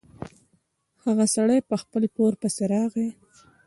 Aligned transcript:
هغه 1.03 1.25
سړی 1.35 1.59
په 1.69 1.75
خپل 1.81 2.03
پور 2.15 2.31
پسې 2.41 2.63
راغی. 2.73 3.09